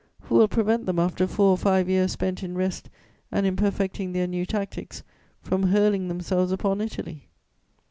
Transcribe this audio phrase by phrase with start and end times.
[0.21, 2.89] Who will prevent them, after four or five years spent in rest
[3.31, 5.03] and in perfecting their new tactics,
[5.43, 7.27] from hurling themselves upon Italy?'